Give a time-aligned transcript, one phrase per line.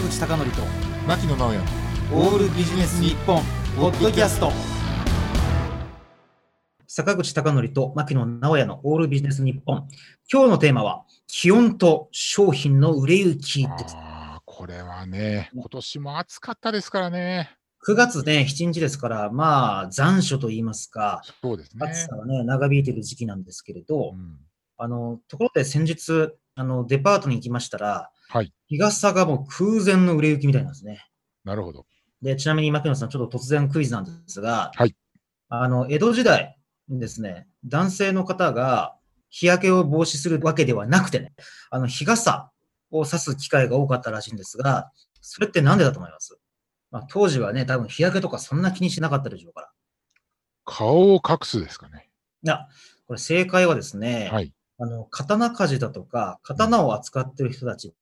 [0.00, 0.62] 坂口孝則と
[1.06, 1.60] 牧野直哉。
[2.14, 3.42] オールビジネス日本
[3.76, 4.50] ポッドキャスト。
[6.86, 9.88] 坂口孝則と牧野直哉のオールビジネス日本。
[10.32, 13.94] 今日のテーマは気温と商品の売れ行きです。
[13.98, 17.54] ああこれはね今年も暑かったですからね。
[17.86, 21.86] 9月ね、7日ですから、まあ、残暑と言いますか、そうですね。
[21.86, 24.38] 暑さがね、長引いている時期なんですけれど、うん。
[24.76, 28.52] あの、ところで先日、あの、デパートに行きましたら、はい。
[28.68, 31.04] 日傘がもう空前の売れ行きみたいなんですね。
[31.44, 31.84] なるほど。
[32.22, 34.94] で、ちなみに牧野さん、ちょっと突然クイズなんですが、はい。
[35.48, 36.56] あの、江戸時代
[36.88, 38.96] にですね、男性の方が
[39.30, 41.32] 日焼けを防止するわけではなくてね、
[41.70, 42.52] あの、日傘
[42.92, 46.38] を差す機会が多かったらしいんですが、それってなんでだと思います？
[46.92, 49.70] まあ、当時はね、多分日焼けとかそんな気にしなかったでしょうから。
[50.64, 52.10] 顔を隠すですかね。
[52.44, 52.68] いや、
[53.06, 57.92] これ正解はですね、はい、あの、刀鍛冶だとか、刀を扱ってる人たち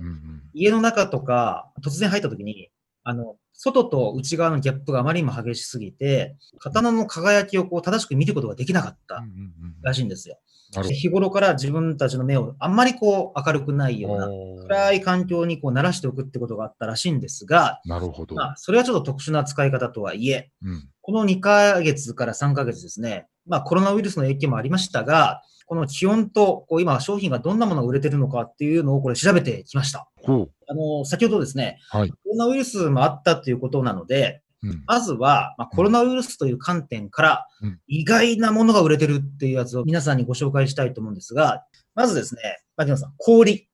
[0.00, 2.70] うんうん、家の中とか突然入った時に、
[3.04, 9.22] あの、外と内側のギャップがあまりにも激しすぎて、刀の輝きをこう正しく見ることができなかった
[9.82, 10.38] らしいんですよ。
[10.80, 14.28] 日頃から自分たちの目をあんまりこう明るくないような
[14.66, 30.06] 暗い環境にこう慣らしておくってことがあったらしいんですが、なるほど、まあ、それはちょっと特殊な使い方とはいえ、うん、この2ヶ月から3ヶ月ですね、まあコロナウイルスの影響もありましたが、この気温とこう今商品がどんなものが売れてるのかっていうのをこれ調べてきました。
[30.16, 32.10] ほあの、先ほどですね、はい。
[32.10, 42.42] コロナウイルスもあったということなので、う、うん、まずは、まあ、コロナウイルスという観点からうん、意外なものが売れてるっていうやつを皆さんにご紹介したいと思うんですが、まずですね、
[42.76, 43.54] 牧野さん、氷。
[43.54, 43.68] い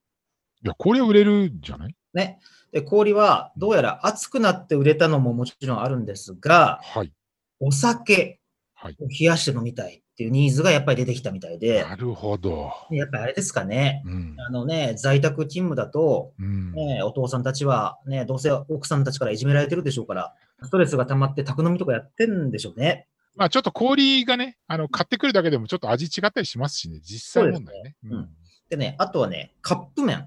[0.62, 1.96] やこれ売れるんじゃない？
[2.14, 2.38] ね。
[2.70, 7.12] で、氷はどうやら熱くなって売れたのももちろんあるんですが、はい。
[7.58, 8.38] お酒
[8.74, 8.96] はい。
[9.00, 14.02] を冷やして飲みたいっていうニーズがやっぱり出てきたみたいで、なるほど、やっぱりあれですかね。
[14.04, 20.34] うんあのね、在宅勤務だと、うん、ね、お父さんたちは、ね、どうせ奥さんたちからいじめられてるでしょうから、
[20.64, 23.06] ストレスが溜まって宅飲みとかやってんでしょうね。
[23.36, 28.28] まあちょっと氷がねあの買ってくるだけでもちょっと味違ったりしますしね実際問題ねねうん
[28.70, 30.16] でね、あとはね、カップ麺。
[30.16, 30.24] あ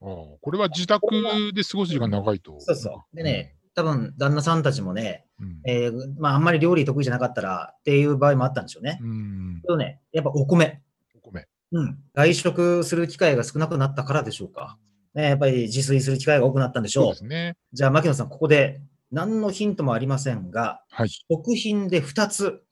[0.00, 0.06] あ
[0.40, 1.06] これは自宅
[1.52, 2.58] で過ごす時間長いと。
[2.58, 3.16] そうそう。
[3.16, 8.98] でね、多分旦那さんたちもね、うん、えーまあ、あんまり料理得意じゃなかったらっていう場合もあったんでしょうね。
[9.00, 10.82] うんけどね、やっぱお米。
[11.14, 11.46] お米。
[11.70, 11.98] うん。
[12.12, 14.78] 外食する機会が少なくなったからでしょうか。
[15.14, 17.04] ね、やっぱり自炊する機会が多くなったんでしょう。
[17.04, 17.56] そうですね。
[17.72, 18.80] じゃあ、牧野さん、ここで
[19.12, 21.08] 何のヒントもありませんが、はい。
[21.08, 22.64] 食品で2つ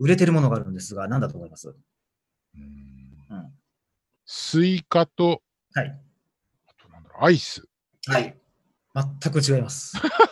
[0.00, 1.68] 売れてるものがあるんですが、何だと思います？
[1.68, 1.72] う
[2.58, 2.62] ん
[3.30, 3.52] うん。
[4.26, 5.40] スイカと、
[5.74, 6.00] はい。
[6.66, 7.62] あとなんだろう、アイス。
[8.08, 8.36] はい。
[9.22, 9.94] 全く違います。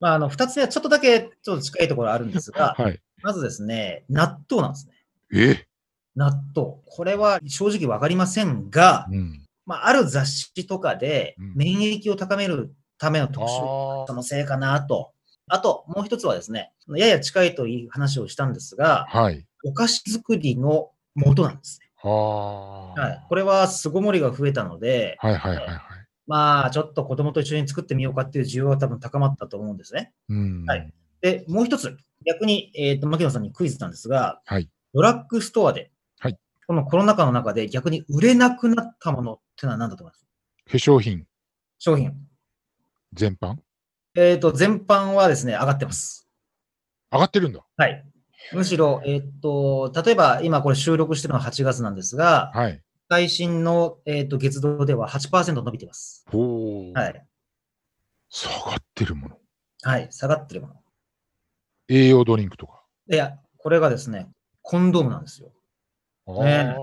[0.00, 3.00] まあ、あの、2つ目はちょっとだけちょっと近いところあるんですが、はい。
[3.22, 4.92] まずですね、納豆なんですね。
[5.32, 5.66] え？
[6.14, 6.78] 納豆。
[6.86, 9.42] これは正直わかりませんが、うん。
[9.64, 15.12] まあ、ある雑誌とかでうん免疫を高めるための特集、あそのせいかなと。
[15.48, 19.22] あと、もう一つはですね、やや近いという話をしたんですが、あ。
[19.22, 19.44] はい。
[19.64, 21.86] お菓子作りの元なんですね。
[21.96, 23.00] はあ。
[23.00, 23.24] はい。
[23.28, 25.80] これは巣ごもりが増えたので、はいはいはいはい。
[26.26, 30.12] まあ、ちょっと子供と一緒に作ってみようかっていう需要が多分高まったと思うんですね。
[30.28, 30.64] うん。
[30.66, 30.92] はい。
[31.20, 34.68] で、もう一つ、逆に、えっ、と、牧野さんにクイズなんですが、はい。
[34.92, 40.18] ドラッグストアで、はいこのコロナ禍の中で逆に売れなくなったものってのは何だと思いま
[40.74, 40.84] す？
[40.86, 41.24] 化粧品
[41.78, 42.12] 商品。
[43.12, 43.58] 全般？
[44.16, 46.28] えっ、と、全般はですね、上がってます。
[47.12, 47.64] 上がってるんだ。
[47.76, 48.04] はい。
[48.52, 52.82] むしろ、えっ、と、例えば今これ収録してるのは8月なんですが、はい。
[53.08, 56.24] 最新の、えー、と月度では8%伸びています。
[56.30, 56.98] ほう。
[56.98, 57.26] はい。
[58.28, 59.38] 下がってるもの。
[59.82, 60.08] はい。
[60.10, 60.74] 下がってるもの。
[61.88, 62.82] 栄養ドリンクとか。
[63.08, 64.28] いや、これがですね、
[64.62, 65.52] コンドームなんですよ。
[66.42, 66.76] ね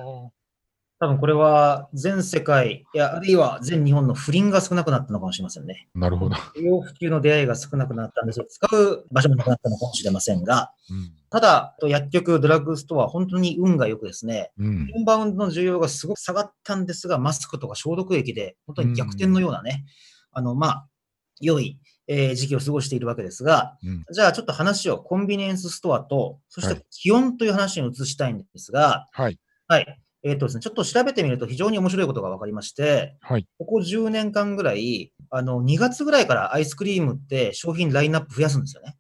[1.04, 5.90] 多分これは全世界、いや、あるいは全日本の不倫が少なくなったのかもしれませんね。
[5.94, 6.36] なるほど。
[6.36, 8.46] 不要不急の出会いが少なくなったんですよ。
[8.48, 11.12] 使う場所もなくなったのかもしれませんが、うん。
[11.30, 14.88] ただ、薬局、ドラッグストア、本当に運が良くですね、うん。
[14.96, 19.84] インバウンドの需要がすごく下がったんですが、マスクとか消毒液で、本当に逆転のようなね、
[20.32, 20.88] あの、まあ、
[21.42, 24.06] 良い、えー時期を過ごしているわけですが、うん。
[24.10, 29.38] じゃあちょっと話をコンビニエンスストアと、そしはいて気温という話に移したいんですが、はい。
[29.68, 30.03] はい。
[30.24, 33.46] えっ、とですね、ちょっと調べてみると非常に面白いことが分かりまして、はい。
[33.60, 38.96] ここ10年間ぐらい、あの、2月ぐらいからアイスクリームって商品ラインナップ増やすんですよね。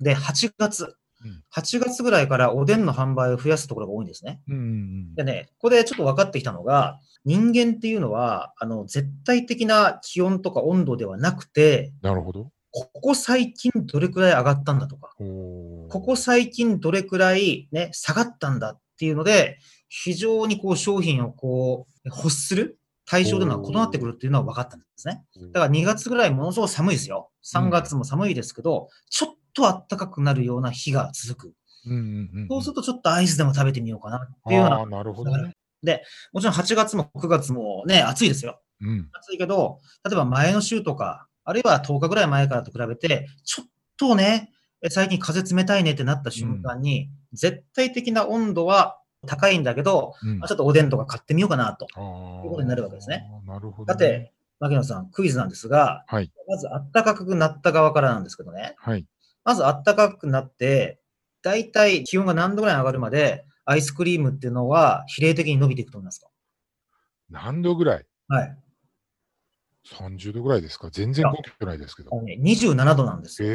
[0.00, 0.94] で、8月
[1.24, 1.42] うん。
[1.54, 4.40] 8月ぐらいからおでんの販売を増やすところが多いんですね。
[4.48, 5.14] うん。
[5.14, 12.50] でね、ここでちょっと分かってきたのが、人間っていうのは、あの、絶対的な気温とか温度ではなくて、なるほど。
[12.70, 19.58] ここ最近どれくらい上がったんだとか、ここ最近どれくらいね、下がったんだっていうので、
[19.88, 22.78] 非常にこう商品をこう欲するっ
[23.08, 25.24] 対象というのは異なってくるっていうのは分かったんですね。
[25.54, 27.30] だから2月ぐらいものすごく寒いですよ。
[27.42, 31.54] 3月も寒いですけど、ちょっと暖かくなるような日が続く。
[31.86, 34.86] うんうんうん、そうするとちょっとアイスでも食べてみようかなっていうような。
[34.98, 35.30] なるほど
[35.82, 36.02] ね。
[36.32, 38.60] もちろん8月も9月もね、暑いですよ。
[38.82, 39.08] うん。
[39.14, 44.57] 暑いけど、例えば前の週とか、あるいは10日ぐらい前からと比べて、ちょっとね、え
[44.90, 51.86] 最近風冷たいねってなった瞬間に、絶対的な温度は高いんだけど、うんまあちょっとおでんとか買ってみようかなと。
[52.44, 53.24] いうことになるわけですね。
[53.46, 56.30] なるほど、だって、牧野さん、クイズなんですが、はい。
[56.46, 59.04] まず暖かくなった側からなんですけどね、はい。
[59.44, 61.00] まず暖かくなって、
[61.42, 66.28] だいたい気温が何度ぐらい上がるまで、アイスクリームっていうのは比例的に伸びていくと思いますか？
[67.30, 68.06] 何度ぐらい？
[68.28, 68.58] はい。
[69.94, 70.88] ?30 度ぐらいですか？
[70.90, 73.48] 全然根拠ないですけどね27度なんですよ。
[73.48, 73.52] へ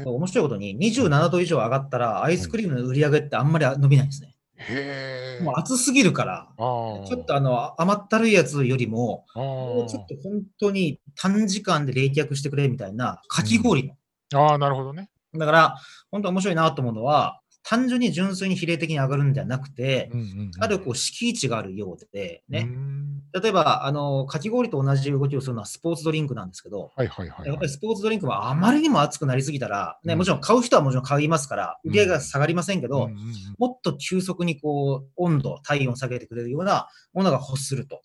[0.00, 0.04] え。
[0.06, 4.34] 面白いことに、27度以上上がったら、アイスクリームの売り上げってあんまり伸びないんですね。
[4.56, 5.44] へえ。
[5.44, 6.48] もう暑すぎるから。
[6.56, 13.94] ちょっとあの甘ったるいやつよりも、あもうちょっと本当に短時間で冷却してくれみたいな、かき氷の。
[14.34, 14.50] あ。
[14.50, 15.10] ああ、なるほどね。
[15.34, 15.76] だから、
[16.10, 27.66] 本当面白いなと思うのは、単純に純粋に比例的に上がるんではなくて、うんうんうん、あるこう敷地があるようで、うね、ん例えば、あの、かき氷と同じ動きをするのはスポーツドリンクなんですけど、はいはいはい、やっぱはい。
[27.66, 33.24] りスポーツドリンクはあまりにも熱くなりすぎたら、ね、うんもちろん買う人はもちろん買いますから、うん売り上げが下がりませんけど、うんうんうん
[33.58, 38.00] もっと急速にこう、温度、体温を下げてくれるようなものが欲すると。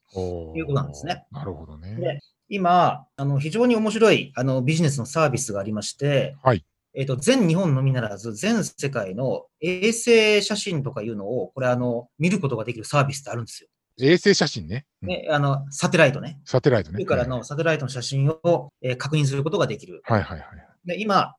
[0.55, 1.25] いうことなんですね。
[1.31, 1.95] なるほどね。
[1.95, 2.19] で
[2.49, 6.65] 今、あの、非常に面白い、あの、ビジネスのサービスがありまして、はい。
[6.95, 13.69] えっ、と、全日本のみならず、全世界の衛星写真とかいうのを、これあの、見ることができるサービスってあるんですよ。
[13.99, 14.85] 衛星写真ね。
[15.01, 16.39] うんね、あの、サテライトね。
[16.45, 17.03] サテライトね。
[17.05, 20.01] からのサテライトの写真を、えー確認することができる。
[20.03, 20.49] はいはいはい。
[20.85, 21.35] で、今、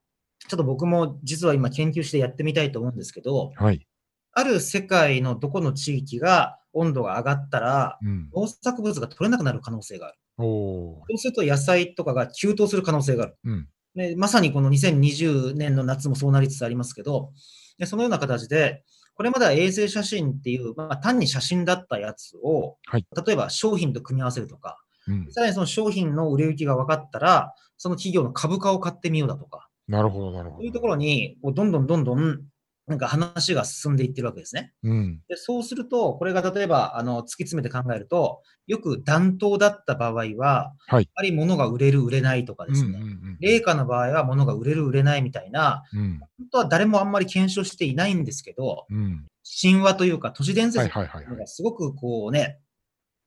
[0.47, 3.85] ちょっと僕も実は今研究してやってみたいと思うんですけど、はい。
[4.33, 8.29] ある世界のどこの地域が温度が上がったら、うん。
[8.35, 10.17] 農作物が取れなくなる可能性がある。
[10.37, 13.37] そうすると野菜とかが急騰する可能性がある。
[13.45, 13.67] うん。
[13.95, 17.31] ね、まさにこの2020年の夏もそうなりつつありますけど、
[17.77, 18.83] でそのような形で、
[19.15, 24.77] これまでは衛星写真っていう、まあ、単に写真だったやつを、はい例えば商品と組み合わせるとか、
[25.07, 25.31] うん。
[25.31, 30.57] さらにその商品の売れ行きが分かったら、その企業の株価を買ってみようだとか、なるほどなるほど。
[30.57, 32.41] そういうところに、どんどんどんどん、
[32.87, 34.73] なんか話が進んでいってるわけですね。
[34.83, 35.19] うん。
[35.27, 42.99] でそうすると、これが例えば、あの、突き詰めて考えると、よく暖冬だった場合は、はいやっぱり物が売れる、売れないとかですね。
[43.39, 46.19] 冷夏の場合は物が売れる、売れないみたいな、うん。
[46.19, 49.25] 本当は誰もあんまり検証していないんですけど、うん。
[49.61, 51.35] 神話というか都市伝はい説。
[51.35, 52.59] がすごくこうね、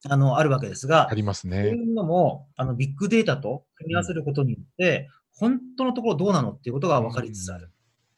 [0.07, 1.67] あの、あるわけですがあ、りますそうね。
[1.67, 7.71] いうのも、あの、ビッグデータと組み合わせることによって、本当のところどうなのっていうことが分かりつつある。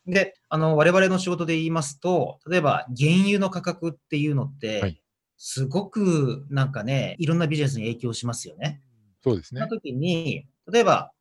[0.07, 5.01] で、あの、我々の仕事で言いますと、例えば原油の価格っていうのって、はい
[5.43, 8.79] すごくなんかね、いろんなビジネスに影響しますよね。
[9.23, 9.75] そうですねそんな。
[9.75, 11.13] 時に、例えば、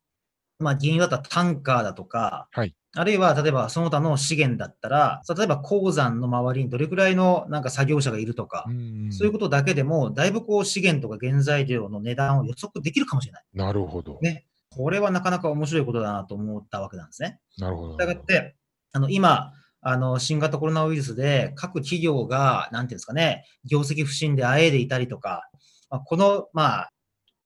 [0.59, 13.43] まあ、原油だったらタンカーだとか、はいあるいは例えばその他の資源だったら、例えば鉱山の周りにどれくらいのなんか作業者がいるとか、んそういうことだけでも、だいぶこう資源とか原材料の値段を予測できるかもしれない。
[13.53, 14.19] なるほど。
[14.21, 14.45] ね。
[14.71, 17.39] これはなかなか面白いことだなと思ったわけなんですね。
[17.57, 17.93] なるほど。
[17.93, 18.55] したがって、
[18.93, 25.49] あの、今、あの、新型コロナウイルスで各企業が、なんていうんですかね、業績不振であえいでいたりとか、
[25.89, 26.89] まあ、この、まあ、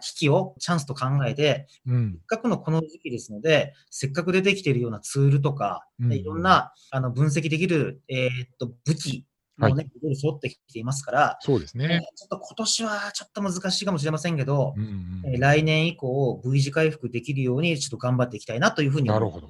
[0.02, 2.22] 危機をチャンスと考えて、うんせっ。
[2.26, 9.26] かくのこの時期ですので、せっかく出てきているようなツールとか、うんいろんなあの分析できる、えーっと武器
[9.58, 12.02] もね、いろいろ揃ってきていますから、そうですえーね。
[12.16, 19.50] ちょっと今年はちょっと難しいかもしれませんけど、うんうんえー来年以降 V 字回復できるようにちょっと頑張っていきたいなというふうに思うなるほど。